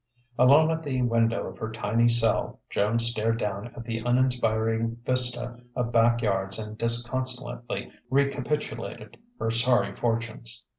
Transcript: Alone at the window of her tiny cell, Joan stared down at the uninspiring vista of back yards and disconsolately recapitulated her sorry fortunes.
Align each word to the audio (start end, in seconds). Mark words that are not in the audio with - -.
Alone 0.39 0.71
at 0.71 0.81
the 0.81 0.99
window 1.03 1.45
of 1.45 1.59
her 1.59 1.71
tiny 1.71 2.09
cell, 2.09 2.59
Joan 2.71 2.97
stared 2.97 3.37
down 3.37 3.67
at 3.75 3.83
the 3.83 3.99
uninspiring 4.01 4.97
vista 5.05 5.57
of 5.75 5.91
back 5.91 6.23
yards 6.23 6.57
and 6.57 6.75
disconsolately 6.75 7.91
recapitulated 8.09 9.17
her 9.37 9.51
sorry 9.51 9.93
fortunes. 9.95 10.63